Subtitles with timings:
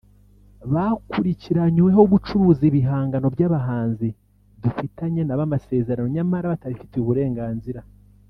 [0.73, 4.07] bakurikiranyweho gucuruza ibihangano by’abahanzi
[4.63, 7.81] dufitanye nabo amasezerano nyamara batabifitiye uburenganzira